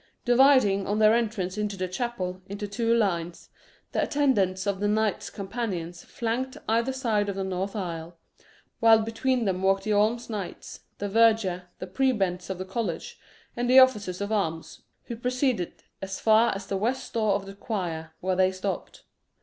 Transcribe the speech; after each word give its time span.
Dividing, 0.25 0.87
on 0.87 0.97
their 0.97 1.13
entrance 1.13 1.59
into 1.59 1.77
the 1.77 1.87
chapel, 1.87 2.41
into 2.47 2.67
two 2.67 2.91
lines, 2.91 3.49
the 3.91 4.01
attendants 4.01 4.65
of 4.65 4.79
the 4.79 4.87
knights 4.87 5.29
companions 5.29 6.03
flanked 6.03 6.57
either 6.67 6.91
side 6.91 7.29
of 7.29 7.35
the 7.35 7.43
north 7.43 7.75
aisle; 7.75 8.17
while 8.79 8.97
between 9.03 9.45
them 9.45 9.61
walked 9.61 9.83
the 9.83 9.93
alms 9.93 10.27
knights, 10.27 10.79
the 10.97 11.07
verger, 11.07 11.67
the 11.77 11.85
prebends 11.85 12.49
of 12.49 12.57
the 12.57 12.65
college, 12.65 13.19
and 13.55 13.69
the 13.69 13.77
officers 13.77 14.21
of 14.21 14.31
arms, 14.31 14.81
who 15.03 15.15
proceeded 15.15 15.83
as 16.01 16.19
far 16.19 16.51
as 16.55 16.65
the 16.65 16.77
west 16.77 17.13
door 17.13 17.33
of 17.35 17.45
the 17.45 17.53
choir, 17.53 18.15
where 18.21 18.35
they 18.35 18.51
stopped. 18.51 19.03